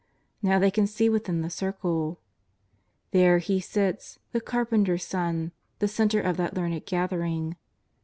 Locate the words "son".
5.05-5.51